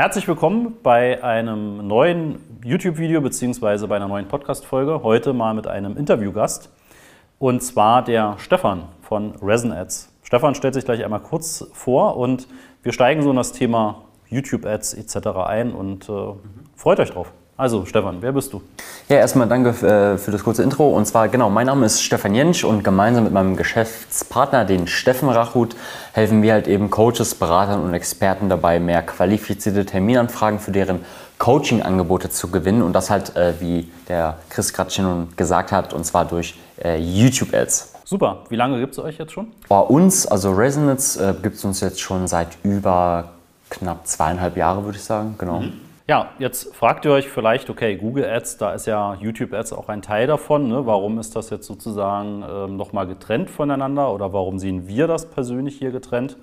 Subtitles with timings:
[0.00, 3.86] Herzlich willkommen bei einem neuen YouTube-Video bzw.
[3.86, 5.02] bei einer neuen Podcast-Folge.
[5.02, 6.70] Heute mal mit einem Interviewgast
[7.38, 10.10] und zwar der Stefan von Resin Ads.
[10.22, 12.48] Stefan stellt sich gleich einmal kurz vor und
[12.82, 15.16] wir steigen so in das Thema YouTube-Ads etc.
[15.44, 16.32] ein und äh,
[16.74, 17.34] freut euch drauf.
[17.60, 18.62] Also Stefan, wer bist du?
[19.10, 20.88] Ja, erstmal danke äh, für das kurze Intro.
[20.96, 25.28] Und zwar, genau, mein Name ist Stefan Jentsch und gemeinsam mit meinem Geschäftspartner, den Steffen
[25.28, 25.76] Rachut,
[26.14, 31.04] helfen wir halt eben Coaches, Beratern und Experten dabei, mehr qualifizierte Terminanfragen für deren
[31.36, 32.80] Coaching-Angebote zu gewinnen.
[32.80, 36.96] Und das halt, äh, wie der Chris gerade schon gesagt hat, und zwar durch äh,
[36.96, 37.92] YouTube-Ads.
[38.06, 38.38] Super.
[38.48, 39.48] Wie lange gibt es euch jetzt schon?
[39.68, 43.32] Bei uns, also Resonance, gibt es uns jetzt schon seit über
[43.68, 45.34] knapp zweieinhalb Jahre, würde ich sagen.
[45.36, 45.60] Genau.
[45.60, 45.89] Mhm.
[46.10, 49.88] Ja, jetzt fragt ihr euch vielleicht, okay, Google Ads, da ist ja YouTube Ads auch
[49.88, 50.66] ein Teil davon.
[50.66, 50.84] Ne?
[50.84, 55.78] Warum ist das jetzt sozusagen ähm, nochmal getrennt voneinander oder warum sehen wir das persönlich
[55.78, 56.36] hier getrennt?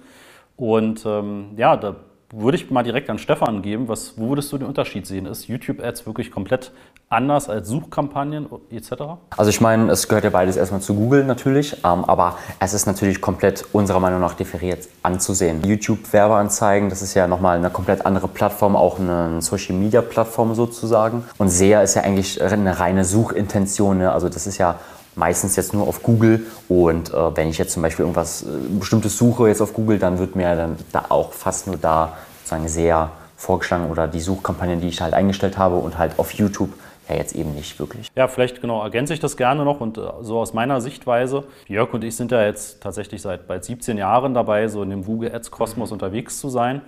[0.55, 1.97] Und ähm, ja, da
[2.31, 3.87] würde ich mal direkt an Stefan geben.
[3.87, 5.25] Was, wo würdest du den Unterschied sehen?
[5.25, 6.71] Ist YouTube-Ads wirklich komplett
[7.09, 8.91] anders als Suchkampagnen etc.?
[9.37, 12.85] Also ich meine, es gehört ja beides erstmal zu Google natürlich, ähm, aber es ist
[12.85, 15.63] natürlich komplett unserer Meinung nach differiert anzusehen.
[15.63, 21.23] YouTube-Werbeanzeigen, das ist ja nochmal eine komplett andere Plattform, auch eine Social-Media-Plattform sozusagen.
[21.37, 23.99] Und SEA ist ja eigentlich eine reine Suchintention.
[23.99, 24.11] Ne?
[24.11, 24.79] Also das ist ja
[25.17, 28.45] meistens jetzt nur auf Google und äh, wenn ich jetzt zum Beispiel irgendwas äh,
[28.79, 32.67] bestimmtes suche jetzt auf Google, dann wird mir dann da auch fast nur da sozusagen
[32.67, 36.73] sehr vorgeschlagen oder die Suchkampagnen, die ich halt eingestellt habe und halt auf YouTube
[37.09, 38.09] ja jetzt eben nicht wirklich.
[38.15, 41.43] Ja, vielleicht genau ergänze ich das gerne noch und äh, so aus meiner Sichtweise.
[41.67, 45.05] Jörg und ich sind ja jetzt tatsächlich seit bald 17 Jahren dabei, so in dem
[45.05, 45.93] Google Ads Kosmos mhm.
[45.93, 46.81] unterwegs zu sein.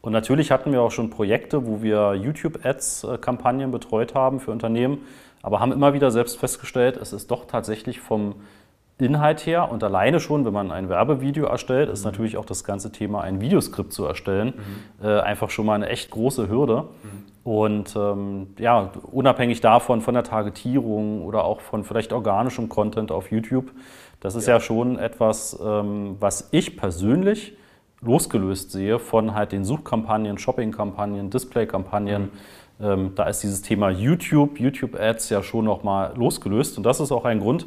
[0.00, 4.52] Und natürlich hatten wir auch schon Projekte, wo wir YouTube Ads Kampagnen betreut haben für
[4.52, 5.00] Unternehmen
[5.42, 8.36] aber haben immer wieder selbst festgestellt, es ist doch tatsächlich vom
[8.98, 12.10] Inhalt her und alleine schon, wenn man ein Werbevideo erstellt, ist mhm.
[12.10, 14.54] natürlich auch das ganze Thema, ein Videoskript zu erstellen,
[15.00, 15.06] mhm.
[15.06, 16.82] äh, einfach schon mal eine echt große Hürde.
[17.02, 17.24] Mhm.
[17.44, 23.30] Und ähm, ja, unabhängig davon, von der Targetierung oder auch von vielleicht organischem Content auf
[23.30, 23.70] YouTube,
[24.20, 27.56] das ist ja, ja schon etwas, ähm, was ich persönlich
[28.00, 32.22] losgelöst sehe von halt den Suchkampagnen, Shoppingkampagnen, Displaykampagnen.
[32.22, 32.30] Mhm
[32.80, 36.76] ähm, da ist dieses Thema YouTube, YouTube-Ads ja schon nochmal losgelöst.
[36.76, 37.66] Und das ist auch ein Grund,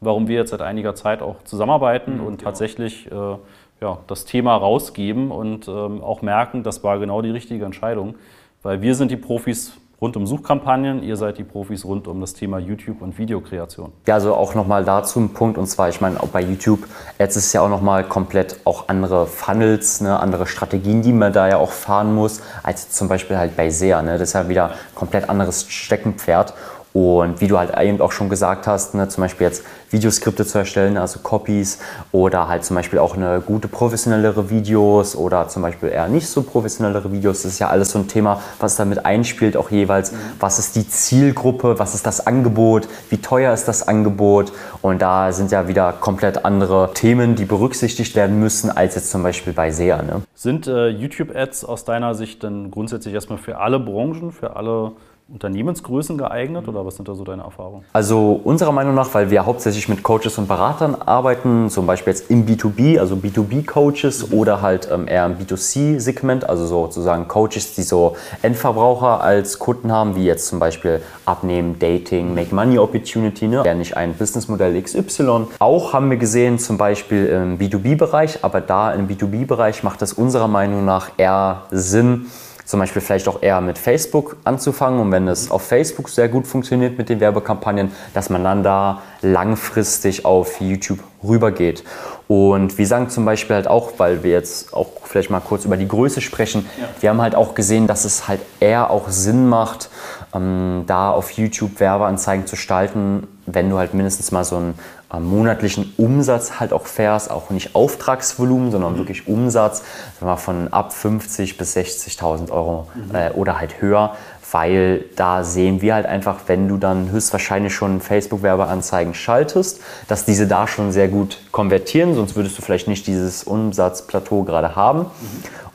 [0.00, 2.50] warum wir jetzt seit einiger Zeit auch zusammenarbeiten mhm, und genau.
[2.50, 3.36] tatsächlich äh,
[3.80, 8.16] ja, das Thema rausgeben und ähm, auch merken, das war genau die richtige Entscheidung.
[8.62, 11.02] Weil wir sind die Profis rund um Suchkampagnen.
[11.02, 13.92] Ihr seid die Profis rund um das Thema YouTube und Videokreation.
[14.06, 15.58] Ja, also auch nochmal dazu ein Punkt.
[15.58, 16.86] Und zwar, ich meine, auch bei YouTube,
[17.18, 21.32] jetzt ist es ja auch nochmal komplett auch andere Funnels, ne, andere Strategien, die man
[21.32, 24.02] da ja auch fahren muss, als zum Beispiel halt bei SEA.
[24.02, 24.18] Ne?
[24.18, 26.54] Das ist ja wieder komplett anderes Steckenpferd.
[26.98, 30.58] Und wie du halt eben auch schon gesagt hast, ne, zum Beispiel jetzt Videoskripte zu
[30.58, 31.78] erstellen, also Copies
[32.10, 36.42] oder halt zum Beispiel auch eine gute professionellere Videos oder zum Beispiel eher nicht so
[36.42, 40.16] professionellere Videos, das ist ja alles so ein Thema, was damit einspielt, auch jeweils, mhm.
[40.40, 44.50] was ist die Zielgruppe, was ist das Angebot, wie teuer ist das Angebot
[44.82, 49.22] und da sind ja wieder komplett andere Themen, die berücksichtigt werden müssen, als jetzt zum
[49.22, 50.02] Beispiel bei SEA.
[50.02, 50.22] Ne?
[50.34, 54.94] Sind äh, YouTube-Ads aus deiner Sicht dann grundsätzlich erstmal für alle Branchen, für alle
[55.30, 57.84] Unternehmensgrößen geeignet oder was sind da so deine Erfahrungen?
[57.92, 62.30] Also unserer Meinung nach, weil wir hauptsächlich mit Coaches und Beratern arbeiten, zum Beispiel jetzt
[62.30, 64.38] im B2B, also B2B-Coaches mhm.
[64.38, 70.16] oder halt ähm, eher im B2C-Segment, also sozusagen Coaches, die so Endverbraucher als Kunden haben,
[70.16, 73.62] wie jetzt zum Beispiel Abnehmen, Dating, Make Money Opportunity, ne?
[73.66, 75.48] ja nicht ein Businessmodell XY.
[75.58, 80.48] Auch haben wir gesehen, zum Beispiel im B2B-Bereich, aber da im B2B-Bereich macht es unserer
[80.48, 82.28] Meinung nach eher Sinn,
[82.68, 86.46] zum Beispiel vielleicht auch eher mit Facebook anzufangen und wenn es auf Facebook sehr gut
[86.46, 91.82] funktioniert mit den Werbekampagnen, dass man dann da langfristig auf YouTube rübergeht.
[92.28, 95.78] Und wir sagen zum Beispiel halt auch, weil wir jetzt auch vielleicht mal kurz über
[95.78, 96.84] die Größe sprechen, ja.
[97.00, 99.88] wir haben halt auch gesehen, dass es halt eher auch Sinn macht,
[100.34, 104.78] ähm, da auf YouTube Werbeanzeigen zu gestalten, wenn du halt mindestens mal so einen
[105.12, 108.98] äh, monatlichen Umsatz halt auch fährst, auch nicht Auftragsvolumen, sondern mhm.
[108.98, 109.82] wirklich Umsatz,
[110.20, 113.14] wir von ab 50 bis 60.000 Euro mhm.
[113.14, 114.14] äh, oder halt höher,
[114.50, 120.46] weil da sehen wir halt einfach, wenn du dann höchstwahrscheinlich schon Facebook-Werbeanzeigen schaltest, dass diese
[120.46, 125.00] da schon sehr gut konvertieren, sonst würdest du vielleicht nicht dieses Umsatzplateau gerade haben.
[125.00, 125.06] Mhm.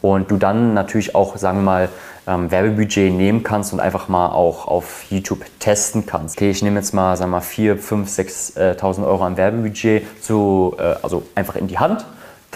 [0.02, 1.90] Und du dann natürlich auch, sagen wir mal,
[2.28, 6.38] ähm, Werbebudget nehmen kannst und einfach mal auch auf YouTube testen kannst.
[6.38, 10.76] Okay, ich nehme jetzt mal, sagen wir mal, 4, 5, 6.000 Euro an Werbebudget zu,
[10.78, 12.06] äh, also einfach in die Hand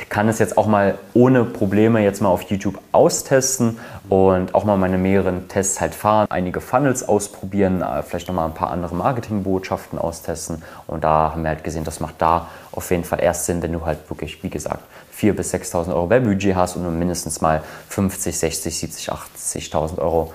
[0.09, 3.79] kann es jetzt auch mal ohne Probleme jetzt mal auf YouTube austesten
[4.09, 8.53] und auch mal meine mehreren Tests halt fahren, einige Funnels ausprobieren, äh, vielleicht nochmal ein
[8.53, 10.63] paar andere Marketingbotschaften austesten.
[10.88, 13.73] Und da haben wir halt gesehen, das macht da auf jeden Fall erst Sinn, wenn
[13.73, 14.83] du halt wirklich, wie gesagt,
[15.19, 20.31] 4.000 bis 6.000 Euro Werbudget hast und du mindestens mal 50, 60, 70, 80.000 Euro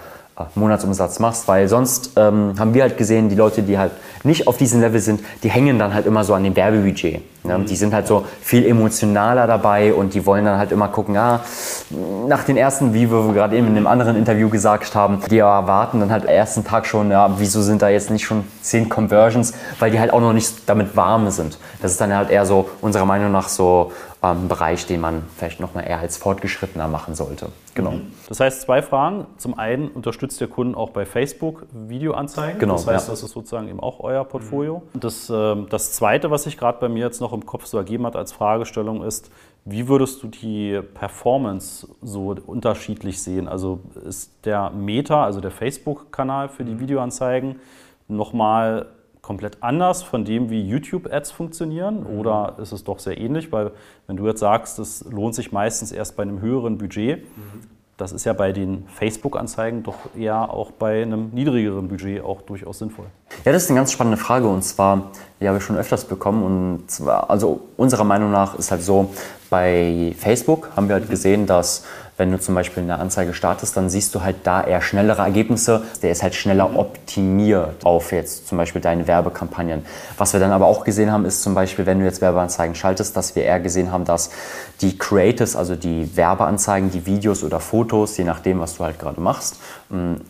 [0.54, 3.92] Monatsumsatz machst, weil sonst ähm, haben wir halt gesehen, die Leute, die halt
[4.24, 7.22] nicht auf diesem Level sind, die hängen dann halt immer so an dem Werbebudget.
[7.44, 7.58] Ne?
[7.58, 7.66] Mhm.
[7.66, 11.40] Die sind halt so viel emotionaler dabei und die wollen dann halt immer gucken, ah,
[12.28, 16.00] nach den ersten, wie wir gerade eben in einem anderen Interview gesagt haben, die erwarten
[16.00, 19.54] dann halt am ersten Tag schon, ja, wieso sind da jetzt nicht schon zehn Conversions,
[19.78, 21.58] weil die halt auch noch nicht damit warm sind.
[21.80, 23.92] Das ist dann halt eher so unserer Meinung nach so
[24.22, 27.48] ähm, Bereich, den man vielleicht noch mal eher als fortgeschrittener machen sollte.
[27.74, 27.92] Genau.
[27.92, 28.12] Mhm.
[28.28, 29.26] Das heißt, zwei Fragen.
[29.36, 32.60] Zum einen unterstützt der Kunden auch bei Facebook Videoanzeigen.
[32.60, 32.74] Genau.
[32.74, 33.12] Das heißt, ja.
[33.12, 34.82] das ist sozusagen eben auch euer Portfolio.
[34.94, 35.00] Mhm.
[35.00, 38.06] Das, äh, das zweite, was sich gerade bei mir jetzt noch im Kopf so ergeben
[38.06, 39.30] hat als Fragestellung, ist,
[39.64, 43.48] wie würdest du die Performance so unterschiedlich sehen?
[43.48, 46.80] Also ist der Meta, also der Facebook-Kanal für die mhm.
[46.80, 47.56] Videoanzeigen,
[48.06, 48.86] nochmal
[49.32, 52.00] komplett anders von dem, wie YouTube-Ads funktionieren?
[52.00, 52.18] Mhm.
[52.18, 53.50] Oder ist es doch sehr ähnlich?
[53.50, 53.70] Weil
[54.06, 57.62] wenn du jetzt sagst, es lohnt sich meistens erst bei einem höheren Budget, mhm.
[57.96, 62.80] das ist ja bei den Facebook-Anzeigen doch eher auch bei einem niedrigeren Budget auch durchaus
[62.80, 63.06] sinnvoll.
[63.46, 66.42] Ja, das ist eine ganz spannende Frage und zwar, die habe ich schon öfters bekommen
[66.42, 69.14] und zwar, also unserer Meinung nach ist halt so,
[69.48, 71.10] bei Facebook haben wir halt mhm.
[71.10, 71.86] gesehen, dass
[72.22, 75.82] wenn du zum Beispiel eine Anzeige startest, dann siehst du halt da eher schnellere Ergebnisse.
[76.02, 79.84] Der ist halt schneller optimiert auf jetzt zum Beispiel deine Werbekampagnen.
[80.18, 83.16] Was wir dann aber auch gesehen haben, ist zum Beispiel, wenn du jetzt Werbeanzeigen schaltest,
[83.16, 84.30] dass wir eher gesehen haben, dass
[84.82, 89.20] die Creatives, also die Werbeanzeigen, die Videos oder Fotos, je nachdem, was du halt gerade
[89.20, 89.56] machst,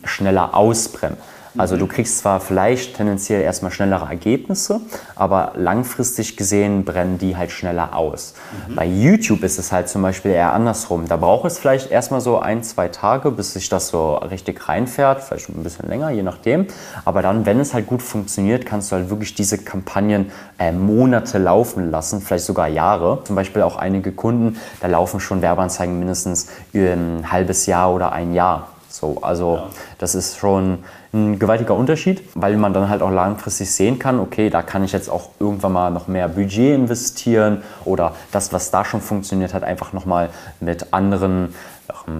[0.03, 1.17] schneller ausbrennen.
[1.57, 4.81] Also du kriegst zwar vielleicht tendenziell erstmal schnellere Ergebnisse,
[5.15, 8.33] aber langfristig gesehen brennen die halt schneller aus.
[8.67, 8.75] Mhm.
[8.75, 11.07] Bei YouTube ist es halt zum Beispiel eher andersrum.
[11.07, 15.21] Da braucht es vielleicht erstmal so ein, zwei Tage, bis sich das so richtig reinfährt,
[15.21, 16.67] vielleicht ein bisschen länger, je nachdem.
[17.05, 21.37] Aber dann, wenn es halt gut funktioniert, kannst du halt wirklich diese Kampagnen äh, Monate
[21.37, 23.23] laufen lassen, vielleicht sogar Jahre.
[23.25, 28.33] Zum Beispiel auch einige Kunden, da laufen schon Werbeanzeigen mindestens ein halbes Jahr oder ein
[28.33, 28.69] Jahr.
[28.89, 29.69] So, also ja.
[29.97, 30.79] das ist schon
[31.13, 34.91] ein gewaltiger Unterschied, weil man dann halt auch langfristig sehen kann, okay, da kann ich
[34.91, 39.63] jetzt auch irgendwann mal noch mehr Budget investieren oder das, was da schon funktioniert hat,
[39.63, 40.29] einfach nochmal
[40.59, 41.53] mit anderen,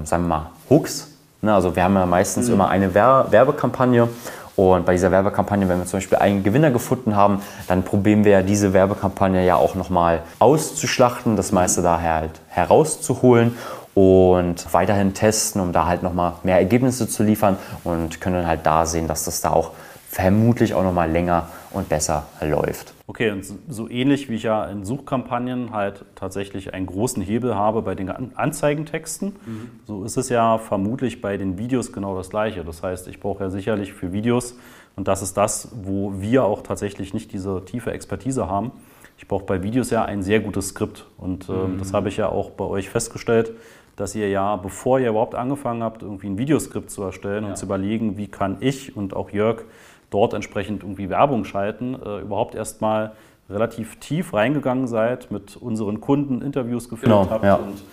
[0.03, 1.09] sagen wir mal, Hooks.
[1.41, 2.53] Ne, also wir haben ja meistens mhm.
[2.53, 4.07] immer eine Werbekampagne
[4.55, 8.33] und bei dieser Werbekampagne, wenn wir zum Beispiel einen Gewinner gefunden haben, dann probieren wir
[8.33, 13.57] ja diese Werbekampagne ja auch nochmal auszuschlachten, das meiste daher halt herauszuholen
[13.95, 18.85] und weiterhin testen, um da halt nochmal mehr Ergebnisse zu liefern und können halt da
[18.85, 19.71] sehen, dass das da auch
[20.09, 22.93] vermutlich auch nochmal länger und besser läuft.
[23.07, 27.81] Okay, und so ähnlich wie ich ja in Suchkampagnen halt tatsächlich einen großen Hebel habe
[27.81, 29.71] bei den Anzeigentexten, mhm.
[29.85, 32.63] so ist es ja vermutlich bei den Videos genau das Gleiche.
[32.63, 34.55] Das heißt, ich brauche ja sicherlich für Videos,
[34.95, 38.71] und das ist das, wo wir auch tatsächlich nicht diese tiefe Expertise haben,
[39.17, 41.05] ich brauche bei Videos ja ein sehr gutes Skript.
[41.17, 41.79] Und äh, mhm.
[41.79, 43.53] das habe ich ja auch bei euch festgestellt
[43.95, 47.49] dass ihr ja, bevor ihr überhaupt angefangen habt, irgendwie ein Videoskript zu erstellen ja.
[47.51, 49.63] und zu überlegen, wie kann ich und auch Jörg
[50.09, 53.13] dort entsprechend irgendwie Werbung schalten, äh, überhaupt erstmal
[53.49, 57.55] relativ tief reingegangen seid, mit unseren Kunden Interviews geführt genau, habt ja.
[57.55, 57.83] und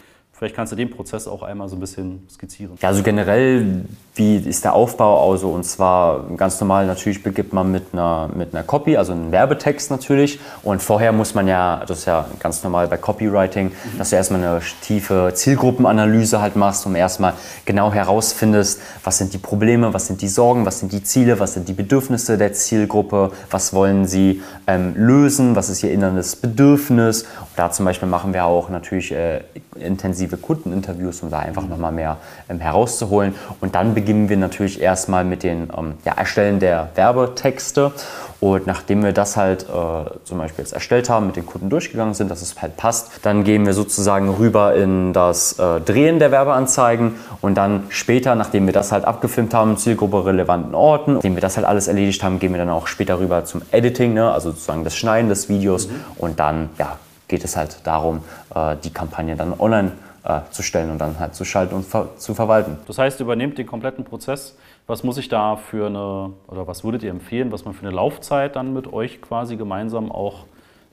[0.40, 2.78] Vielleicht kannst du den Prozess auch einmal so ein bisschen skizzieren.
[2.80, 3.84] Ja, also generell,
[4.14, 5.30] wie ist der Aufbau?
[5.30, 9.32] Also, und zwar ganz normal, natürlich begibt man mit einer, mit einer Copy, also einem
[9.32, 10.40] Werbetext natürlich.
[10.62, 13.98] Und vorher muss man ja, das ist ja ganz normal bei Copywriting, mhm.
[13.98, 17.34] dass du erstmal eine tiefe Zielgruppenanalyse halt machst, um erstmal
[17.66, 21.52] genau herausfindest, was sind die Probleme, was sind die Sorgen, was sind die Ziele, was
[21.52, 27.24] sind die Bedürfnisse der Zielgruppe, was wollen sie ähm, lösen, was ist ihr inneres Bedürfnis.
[27.24, 29.42] Und da zum Beispiel machen wir auch natürlich äh,
[29.78, 31.70] intensiv intensive Kundeninterviews, um da einfach mhm.
[31.70, 32.16] nochmal mehr
[32.48, 33.34] ähm, herauszuholen.
[33.60, 37.92] Und dann beginnen wir natürlich erstmal mit dem ähm, ja, Erstellen der Werbetexte.
[38.40, 42.14] Und nachdem wir das halt äh, zum Beispiel jetzt erstellt haben, mit den Kunden durchgegangen
[42.14, 46.30] sind, dass es halt passt, dann gehen wir sozusagen rüber in das äh, Drehen der
[46.30, 51.42] Werbeanzeigen und dann später, nachdem wir das halt abgefilmt haben, Zielgruppe relevanten Orten, nachdem wir
[51.42, 54.32] das halt alles erledigt haben, gehen wir dann auch später rüber zum Editing, ne?
[54.32, 55.94] also sozusagen das Schneiden des Videos mhm.
[56.16, 56.96] und dann ja,
[57.30, 58.22] geht es halt darum,
[58.54, 59.92] äh, die Kampagne dann online
[60.24, 62.76] äh, zu stellen und dann halt zu schalten und ver zu verwalten.
[62.86, 64.56] Das heißt, übernehmt den kompletten Prozess.
[64.86, 67.94] Was muss ich da für eine, oder was würdet ihr empfehlen, was man für eine
[67.94, 70.46] Laufzeit dann mit euch quasi gemeinsam auch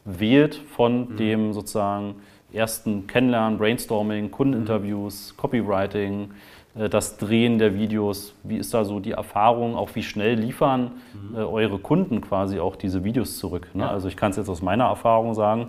[0.06, 1.18] wählt von mhm.
[1.18, 2.16] dem sozusagen
[2.54, 5.42] ersten Kennenlernen, Brainstorming, Kundeninterviews, mhm.
[5.42, 6.32] Copywriting,
[6.76, 8.34] äh, das Drehen der Videos.
[8.44, 9.76] Wie ist da so die Erfahrung?
[9.76, 10.92] Auch wie schnell liefern
[11.32, 11.36] mhm.
[11.36, 13.68] äh, eure Kunden quasi auch diese Videos zurück?
[13.74, 13.84] Ne?
[13.84, 13.90] Ja.
[13.90, 15.68] Also ich kann es jetzt aus meiner Erfahrung sagen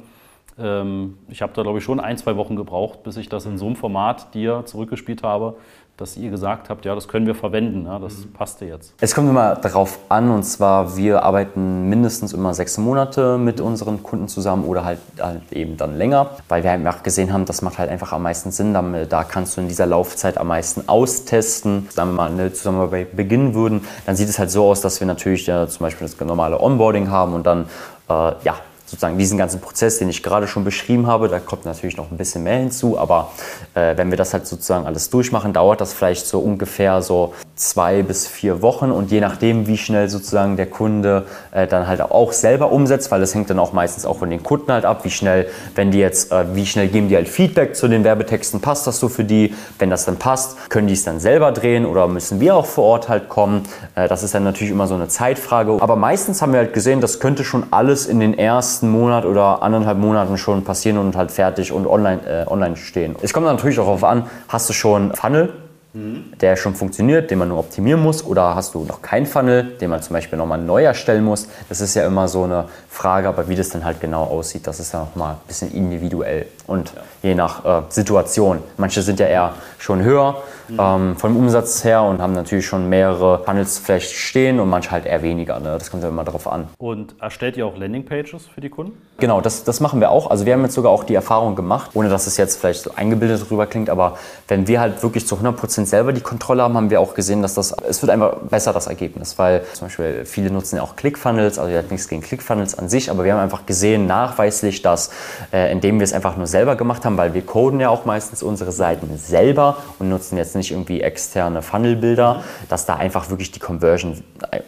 [0.58, 3.66] ich habe da, glaube ich, schon ein, zwei Wochen gebraucht, bis ich das in so
[3.66, 5.54] einem Format dir zurückgespielt habe,
[5.98, 8.32] dass ihr gesagt habt, ja, das können wir verwenden, ja, das mhm.
[8.32, 8.94] passte jetzt.
[9.00, 14.02] Es kommt immer darauf an, und zwar, wir arbeiten mindestens immer sechs Monate mit unseren
[14.04, 17.78] Kunden zusammen oder halt, halt eben dann länger, weil wir einfach gesehen haben, das macht
[17.78, 18.74] halt einfach am meisten Sinn.
[19.08, 21.88] Da kannst du in dieser Laufzeit am meisten austesten.
[21.96, 25.06] Wenn wir mal eine Zusammenarbeit beginnen würden, dann sieht es halt so aus, dass wir
[25.06, 27.64] natürlich ja zum Beispiel das normale Onboarding haben und dann
[28.08, 28.54] äh, ja,
[28.88, 32.16] sozusagen diesen ganzen Prozess, den ich gerade schon beschrieben habe, da kommt natürlich noch ein
[32.16, 33.32] bisschen mehr hinzu, aber
[33.74, 38.02] äh, wenn wir das halt sozusagen alles durchmachen, dauert das vielleicht so ungefähr so zwei
[38.02, 42.32] bis vier Wochen und je nachdem, wie schnell sozusagen der Kunde äh, dann halt auch
[42.32, 45.10] selber umsetzt, weil das hängt dann auch meistens auch von den Kunden halt ab, wie
[45.10, 48.86] schnell, wenn die jetzt, äh, wie schnell geben die halt Feedback zu den Werbetexten, passt
[48.86, 52.08] das so für die, wenn das dann passt, können die es dann selber drehen oder
[52.08, 53.64] müssen wir auch vor Ort halt kommen,
[53.96, 57.02] äh, das ist dann natürlich immer so eine Zeitfrage, aber meistens haben wir halt gesehen,
[57.02, 61.16] das könnte schon alles in den ersten nächsten Monat oder anderthalb Monaten schon passieren und
[61.16, 63.16] halt fertig und online, äh, online stehen.
[63.22, 65.52] Es kommt natürlich auch darauf an, hast du schon Funnel,
[65.94, 69.90] der schon funktioniert, den man nur optimieren muss, oder hast du noch keinen Funnel, den
[69.90, 71.48] man zum Beispiel nochmal neu erstellen muss?
[71.68, 74.80] Das ist ja immer so eine Frage, aber wie das dann halt genau aussieht, das
[74.80, 77.02] ist ja nochmal ein bisschen individuell und ja.
[77.22, 78.58] je nach äh, Situation.
[78.76, 80.78] Manche sind ja eher schon höher mhm.
[80.80, 85.06] ähm, vom Umsatz her und haben natürlich schon mehrere Funnels vielleicht stehen und manche halt
[85.06, 85.58] eher weniger.
[85.60, 85.76] Ne?
[85.78, 86.68] Das kommt ja immer darauf an.
[86.78, 89.00] Und erstellt ihr auch Landingpages für die Kunden?
[89.18, 90.30] Genau, das, das machen wir auch.
[90.30, 92.90] Also wir haben jetzt sogar auch die Erfahrung gemacht, ohne dass es jetzt vielleicht so
[92.94, 96.90] eingebildet rüber klingt, aber wenn wir halt wirklich zu 100% selber die Kontrolle haben, haben
[96.90, 100.50] wir auch gesehen, dass das, es wird einfach besser, das Ergebnis, weil zum Beispiel viele
[100.50, 103.40] nutzen ja auch ClickFunnels, also ihr habt nichts gegen ClickFunnels an sich, aber wir haben
[103.40, 105.10] einfach gesehen, nachweislich, dass
[105.52, 108.42] äh, indem wir es einfach nur selber gemacht haben, weil wir coden ja auch meistens
[108.42, 113.60] unsere Seiten selber und nutzen jetzt nicht irgendwie externe Funnelbilder, dass da einfach wirklich die
[113.60, 114.60] Conversion, äh,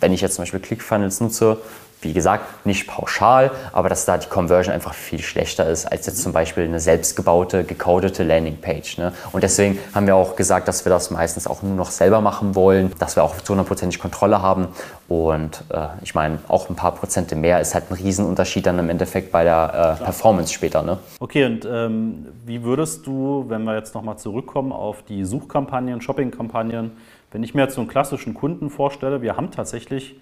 [0.00, 1.58] wenn ich jetzt zum Beispiel ClickFunnels nutze,
[2.02, 6.22] wie gesagt, nicht pauschal, aber dass da die Conversion einfach viel schlechter ist als jetzt
[6.22, 8.98] zum Beispiel eine selbstgebaute, gecodete Landingpage.
[8.98, 9.12] Ne?
[9.32, 12.54] Und deswegen haben wir auch gesagt, dass wir das meistens auch nur noch selber machen
[12.54, 14.68] wollen, dass wir auch zu 100% Kontrolle haben.
[15.08, 18.90] Und äh, ich meine, auch ein paar Prozente mehr ist halt ein Riesenunterschied dann im
[18.90, 20.82] Endeffekt bei der äh, Performance später.
[20.82, 20.98] Ne?
[21.20, 26.92] Okay, und ähm, wie würdest du, wenn wir jetzt nochmal zurückkommen auf die Suchkampagnen, Shoppingkampagnen,
[27.30, 30.16] wenn ich mir jetzt so einen klassischen Kunden vorstelle, wir haben tatsächlich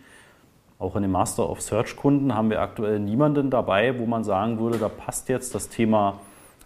[0.80, 4.58] auch in den Master of Search Kunden haben wir aktuell niemanden dabei, wo man sagen
[4.58, 6.18] würde, da passt jetzt das Thema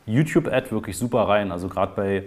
[0.07, 1.51] YouTube-Ad wirklich super rein.
[1.51, 2.25] Also gerade bei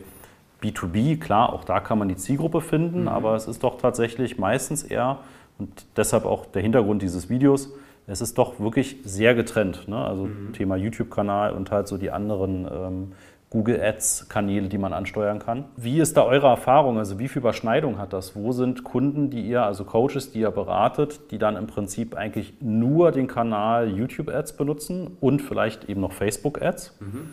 [0.61, 3.07] B2B, klar, auch da kann man die Zielgruppe finden, mhm.
[3.07, 5.19] aber es ist doch tatsächlich meistens eher,
[5.57, 7.71] und deshalb auch der Hintergrund dieses Videos,
[8.05, 9.87] es ist doch wirklich sehr getrennt.
[9.87, 9.97] Ne?
[9.97, 10.53] Also mhm.
[10.53, 13.11] Thema YouTube-Kanal und halt so die anderen ähm,
[13.49, 15.65] Google Ads-Kanäle, die man ansteuern kann.
[15.77, 16.97] Wie ist da eure Erfahrung?
[16.97, 18.35] Also wie viel Überschneidung hat das?
[18.35, 22.55] Wo sind Kunden, die ihr, also Coaches, die ihr beratet, die dann im Prinzip eigentlich
[22.59, 26.97] nur den Kanal YouTube Ads benutzen und vielleicht eben noch Facebook Ads?
[26.99, 27.29] Mhm.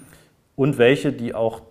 [0.54, 1.62] Und welche, die auch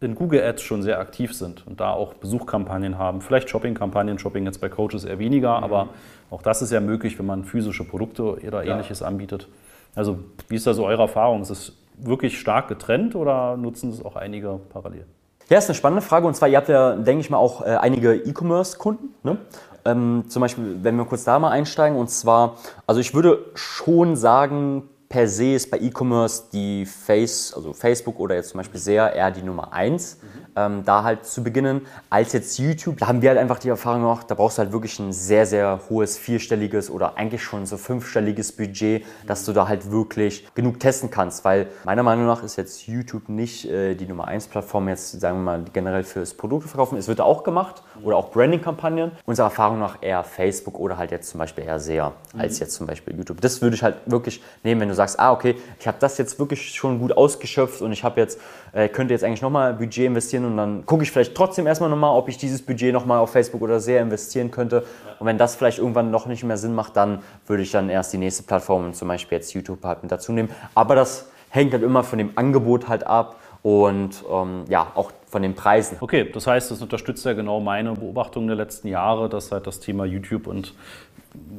[0.00, 4.44] in Google Ads schon sehr aktiv sind und da auch Besuchkampagnen haben, vielleicht Shopping-Kampagnen, Shopping
[4.46, 5.64] jetzt bei Coaches eher weniger, mhm.
[5.64, 5.88] aber
[6.30, 9.06] auch das ist ja möglich, wenn man physische Produkte oder ähnliches ja.
[9.06, 9.48] anbietet.
[9.94, 11.40] Also wie ist da so eure Erfahrung?
[11.42, 15.06] Ist es wirklich stark getrennt oder nutzen es auch einige parallel?
[15.48, 16.26] Ja, ist eine spannende Frage.
[16.26, 19.14] Und zwar, ihr habt ja, denke ich mal, auch äh, einige E-Commerce-Kunden.
[19.22, 19.38] Ne?
[19.84, 21.96] Ähm, zum Beispiel, wenn wir kurz da mal einsteigen.
[21.96, 27.72] Und zwar, also ich würde schon sagen, per se ist bei E-Commerce die Face, also
[27.72, 30.18] Facebook oder jetzt zum Beispiel SEA eher die Nummer eins.
[30.20, 32.98] Mhm ähm, da halt zu beginnen, als jetzt YouTube.
[32.98, 35.46] Da haben wir halt einfach die Erfahrung gemacht, da brauchst du halt wirklich ein sehr,
[35.46, 40.80] sehr hohes vierstelliges oder eigentlich schon so fünfstelliges Budget, dass du da halt wirklich genug
[40.80, 44.88] testen kannst, weil meiner Meinung nach ist jetzt YouTube nicht äh, die Nummer 1 Plattform
[44.88, 46.96] jetzt, sagen wir mal, generell fürs Produktverkaufen.
[46.98, 49.12] Es wird auch gemacht oder auch Branding-Kampagnen.
[49.26, 52.40] Unserer Erfahrung nach eher Facebook oder halt jetzt zum Beispiel eher SEA mhm.
[52.40, 53.40] als jetzt zum Beispiel YouTube.
[53.40, 56.38] Das würde ich halt wirklich nehmen, wenn du sagst, ah, okay, ich habe das jetzt
[56.38, 58.40] wirklich schon gut ausgeschöpft und ich habe jetzt,
[58.72, 62.16] äh, könnte jetzt eigentlich nochmal Budget investieren und dann gucke ich vielleicht trotzdem erstmal nochmal,
[62.16, 64.84] ob ich dieses Budget nochmal auf Facebook oder sehr investieren könnte.
[65.18, 68.12] Und wenn das vielleicht irgendwann noch nicht mehr Sinn macht, dann würde ich dann erst
[68.12, 70.50] die nächste Plattform, zum Beispiel jetzt YouTube, halt mit dazu nehmen.
[70.74, 75.42] Aber das hängt halt immer von dem Angebot halt ab und ähm, ja, auch von
[75.42, 75.98] den Preisen.
[76.00, 79.80] Okay, das heißt, das unterstützt ja genau meine Beobachtung der letzten Jahre, dass halt das
[79.80, 80.74] Thema YouTube und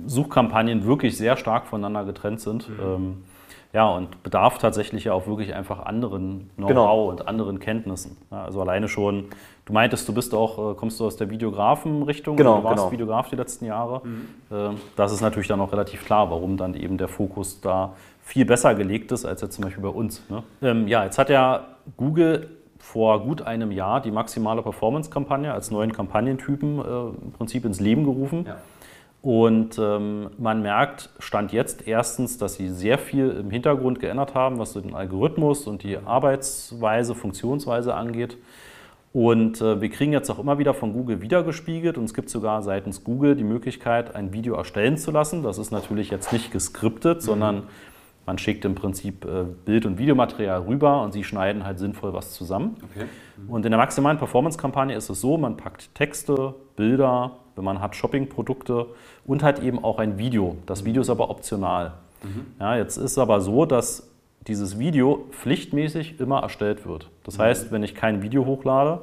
[0.05, 2.69] Suchkampagnen wirklich sehr stark voneinander getrennt sind.
[2.69, 2.79] Mhm.
[2.81, 3.23] Ähm,
[3.73, 7.09] ja, und bedarf tatsächlich ja auch wirklich einfach anderen Know-how genau.
[7.09, 8.17] und anderen Kenntnissen.
[8.31, 9.25] Ja, also alleine schon,
[9.65, 12.91] du meintest, du bist auch, äh, kommst du aus der Videografen-Richtung, genau, du warst genau.
[12.91, 14.01] Videograf die letzten Jahre.
[14.05, 14.27] Mhm.
[14.51, 18.45] Ähm, das ist natürlich dann auch relativ klar, warum dann eben der Fokus da viel
[18.45, 20.21] besser gelegt ist, als jetzt zum Beispiel bei uns.
[20.29, 20.43] Ne?
[20.61, 25.91] Ähm, ja, jetzt hat ja Google vor gut einem Jahr die maximale Performance-Kampagne als neuen
[25.91, 28.45] Kampagnentypen äh, im Prinzip ins Leben gerufen.
[28.47, 28.57] Ja.
[29.21, 34.59] Und ähm, man merkt, stand jetzt erstens, dass sie sehr viel im Hintergrund geändert haben,
[34.59, 38.37] was so den Algorithmus und die Arbeitsweise, Funktionsweise angeht.
[39.13, 42.61] Und äh, wir kriegen jetzt auch immer wieder von Google wiedergespiegelt und es gibt sogar
[42.61, 45.41] seitens Google die Möglichkeit, ein Video erstellen zu lassen.
[45.41, 47.21] Das ist natürlich jetzt nicht geskriptet, mhm.
[47.21, 47.63] sondern
[48.27, 52.33] man schickt im Prinzip äh, Bild- und Videomaterial rüber und sie schneiden halt sinnvoll was
[52.33, 52.75] zusammen.
[52.91, 53.05] Okay.
[53.37, 53.49] Mhm.
[53.49, 57.95] Und in der maximalen Performance-Kampagne ist es so, man packt Texte, Bilder, wenn man hat
[57.95, 58.87] Shopping-Produkte
[59.25, 60.57] und halt eben auch ein Video.
[60.65, 61.93] Das Video ist aber optional.
[62.23, 62.45] Mhm.
[62.59, 64.09] Ja, jetzt ist es aber so, dass
[64.47, 67.09] dieses Video pflichtmäßig immer erstellt wird.
[67.23, 67.41] Das mhm.
[67.43, 69.01] heißt, wenn ich kein Video hochlade,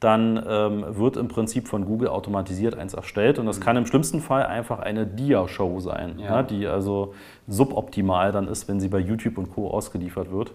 [0.00, 3.64] dann ähm, wird im Prinzip von Google automatisiert eins erstellt und das mhm.
[3.64, 6.24] kann im schlimmsten Fall einfach eine Dia-Show sein, ja.
[6.24, 7.14] Ja, die also
[7.46, 9.70] suboptimal dann ist, wenn sie bei YouTube und Co.
[9.70, 10.52] ausgeliefert wird.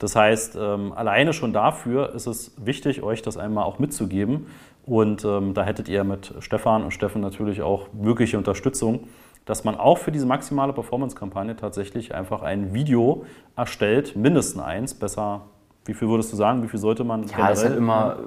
[0.00, 4.46] Das heißt, ähm, alleine schon dafür ist es wichtig, euch das einmal auch mitzugeben
[4.84, 9.08] und ähm, da hättet ihr mit Stefan und Steffen natürlich auch mögliche Unterstützung,
[9.44, 13.24] dass man auch für diese maximale Performance-Kampagne tatsächlich einfach ein Video
[13.56, 15.42] erstellt, mindestens eins, besser
[15.84, 16.62] wie viel würdest du sagen?
[16.62, 17.24] Wie viel sollte man?
[17.24, 18.18] Ja, es ist halt immer,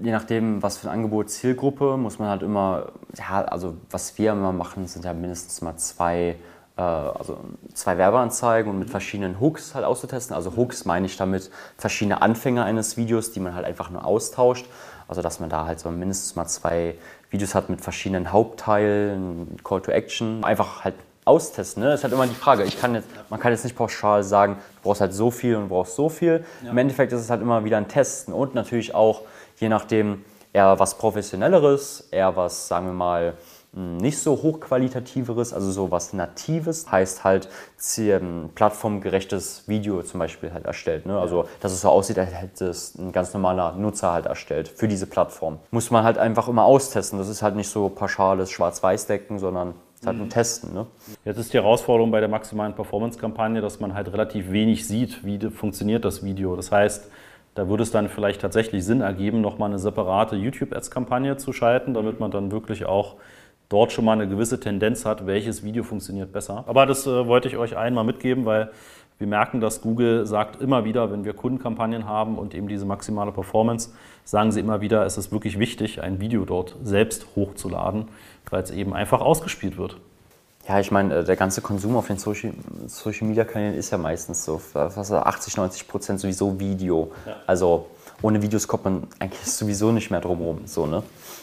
[0.00, 4.32] je nachdem, was für ein Angebot, Zielgruppe, muss man halt immer, ja, also was wir
[4.32, 6.36] immer machen, sind ja mindestens mal zwei,
[6.76, 7.38] äh, also
[7.74, 10.36] zwei Werbeanzeigen und mit verschiedenen Hooks halt auszutesten.
[10.36, 14.66] Also Hooks meine ich damit verschiedene Anfänger eines Videos, die man halt einfach nur austauscht.
[15.10, 16.94] Also dass man da halt so mindestens mal zwei
[17.30, 21.82] Videos hat mit verschiedenen Hauptteilen, Call to Action, einfach halt austesten.
[21.82, 21.90] Ne?
[21.90, 22.62] Das ist halt immer die Frage.
[22.62, 25.62] Ich kann jetzt, man kann jetzt nicht pauschal sagen, du brauchst halt so viel und
[25.62, 26.44] du brauchst so viel.
[26.62, 26.70] Ja.
[26.70, 29.22] Im Endeffekt ist es halt immer wieder ein Testen und natürlich auch,
[29.56, 33.34] je nachdem, eher was Professionelleres, eher was, sagen wir mal,
[33.72, 37.48] nicht so hochqualitativeres, also so was Natives, heißt halt
[38.54, 41.06] plattformgerechtes Video zum Beispiel halt erstellt.
[41.06, 41.18] Ne?
[41.18, 44.88] Also dass es so aussieht, als hätte es ein ganz normaler Nutzer halt erstellt für
[44.88, 45.58] diese Plattform.
[45.70, 47.18] Muss man halt einfach immer austesten.
[47.18, 50.30] Das ist halt nicht so pauschales Schwarz-Weiß-Decken, sondern ist halt ein mhm.
[50.30, 50.74] Testen.
[50.74, 50.86] Ne?
[51.24, 55.38] Jetzt ist die Herausforderung bei der maximalen Performance-Kampagne, dass man halt relativ wenig sieht, wie
[55.50, 56.56] funktioniert das Video.
[56.56, 57.08] Das heißt,
[57.54, 62.18] da würde es dann vielleicht tatsächlich Sinn ergeben, nochmal eine separate YouTube-Ads-Kampagne zu schalten, damit
[62.18, 63.16] man dann wirklich auch
[63.70, 66.64] dort schon mal eine gewisse Tendenz hat, welches Video funktioniert besser.
[66.66, 68.70] Aber das äh, wollte ich euch einmal mitgeben, weil
[69.18, 73.32] wir merken, dass Google sagt immer wieder, wenn wir Kundenkampagnen haben und eben diese maximale
[73.32, 73.90] Performance,
[74.24, 78.08] sagen sie immer wieder, es ist wirklich wichtig, ein Video dort selbst hochzuladen,
[78.50, 79.96] weil es eben einfach ausgespielt wird.
[80.68, 82.52] Ja, ich meine, äh, der ganze Konsum auf den Social,
[82.86, 87.12] Social Media Kanälen ist ja meistens so fast 80, 90 Prozent sowieso Video.
[87.24, 87.36] Ja.
[87.46, 87.86] Also
[88.20, 90.66] ohne Videos kommt man eigentlich sowieso nicht mehr drumherum.
[90.66, 91.02] So, ne?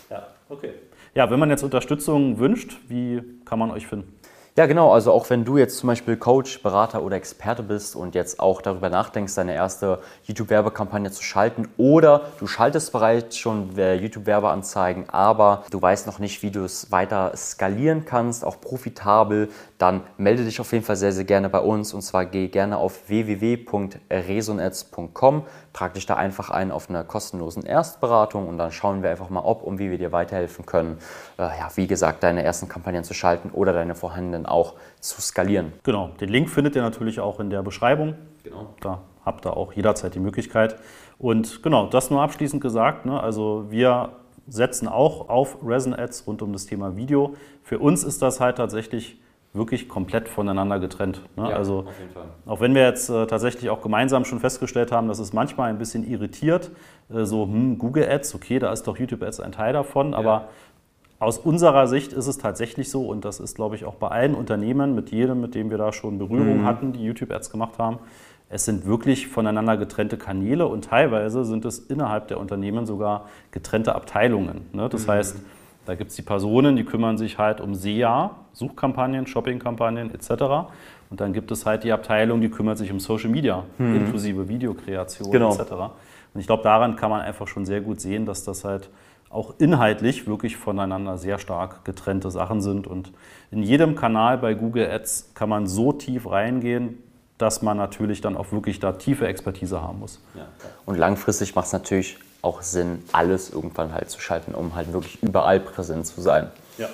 [0.10, 0.74] Ja, okay.
[1.18, 4.14] Ja, wenn man jetzt Unterstützung wünscht, wie kann man euch finden?
[4.58, 4.92] Ja, genau.
[4.92, 8.64] Also auch wenn du jetzt zum Beispiel Coach, Berater oder Experte bist und jetzt auch
[8.64, 15.80] darüber nachdenkst, deine erste YouTube-Werbekampagne zu schalten oder du schaltest bereits schon YouTube-Werbeanzeigen, aber du
[15.80, 20.72] weißt noch nicht, wie du es weiter skalieren kannst, auch profitabel, dann melde dich auf
[20.72, 26.08] jeden Fall sehr, sehr gerne bei uns und zwar geh gerne auf www.resonads.com, trag dich
[26.08, 29.78] da einfach ein auf einer kostenlosen Erstberatung und dann schauen wir einfach mal, ob und
[29.78, 30.98] wie wir dir weiterhelfen können,
[31.38, 35.74] äh, ja, wie gesagt, deine ersten Kampagnen zu schalten oder deine vorhandenen auch zu skalieren.
[35.84, 38.16] Genau, den Link findet ihr natürlich auch in der Beschreibung.
[38.44, 38.74] Genau.
[38.82, 40.78] Da habt ihr auch jederzeit die Möglichkeit.
[41.20, 43.06] Und genau, das nur abschließend gesagt.
[43.06, 43.22] Ne?
[43.22, 44.14] Also wir
[44.48, 47.36] setzen auch auf Resin Ads rund um das Thema Video.
[47.64, 49.20] Für uns ist das halt tatsächlich
[49.54, 51.22] wirklich komplett voneinander getrennt.
[51.36, 51.50] Ne?
[51.50, 51.88] Ja, also
[52.46, 55.78] auch wenn wir jetzt äh, tatsächlich auch gemeinsam schon festgestellt haben, dass es manchmal ein
[55.78, 56.72] bisschen irritiert,
[57.10, 60.18] äh, so hm, Google Ads, okay, da ist doch YouTube Ads ein Teil davon, ja.
[60.18, 60.50] aber
[61.20, 64.36] aus unserer Sicht ist es tatsächlich so und das ist, glaube ich, auch bei allen
[64.36, 66.66] Unternehmen, mit jedem, mit dem wir da schon Berührung mhm.
[66.66, 68.00] hatten, die YouTube Ads gemacht haben,
[68.50, 73.94] es sind wirklich voneinander getrennte Kanäle und teilweise sind es innerhalb der Unternehmen sogar getrennte
[73.94, 74.68] Abteilungen.
[74.72, 74.88] Ne?
[74.90, 75.12] Das mhm.
[75.12, 75.38] heißt,
[75.86, 80.70] da gibt es die Personen, die kümmern sich halt um SEA, Suchkampagnen, Shoppingkampagnen etc.
[81.10, 83.96] Und dann gibt es halt die Abteilung, die kümmert sich um Social Media, mhm.
[83.96, 85.54] inklusive Videokreation genau.
[85.54, 85.72] etc.
[86.34, 88.90] Und ich glaube, daran kann man einfach schon sehr gut sehen, dass das halt
[89.30, 92.88] auch inhaltlich wirklich voneinander sehr stark getrennte Sachen sind.
[92.88, 93.12] Und
[93.52, 97.04] in jedem Kanal bei Google Ads kann man so tief reingehen,
[97.38, 100.22] dass man natürlich dann auch wirklich da tiefe Expertise haben muss.
[100.34, 100.48] Ja.
[100.86, 105.22] Und langfristig macht es natürlich auch Sinn, alles irgendwann halt zu schalten, um halt wirklich
[105.22, 106.50] überall präsent zu sein.
[106.78, 106.88] Ja.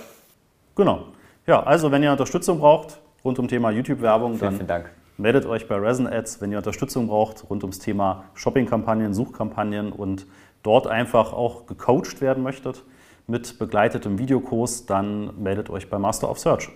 [0.76, 1.06] Genau.
[1.46, 4.90] Ja, also wenn ihr Unterstützung braucht rund um Thema YouTube-Werbung, dann vielen Dank.
[5.18, 6.42] meldet euch bei Resin Ads.
[6.42, 10.26] Wenn ihr Unterstützung braucht rund ums Thema Shopping-Kampagnen, Suchkampagnen und
[10.64, 12.84] dort einfach auch gecoacht werden möchtet
[13.28, 16.70] mit begleitetem Videokurs, dann meldet euch bei Master of Search.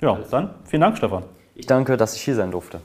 [0.00, 1.24] Ja, dann vielen Dank, Stefan.
[1.54, 2.80] Ich danke, dass ich hier sein durfte.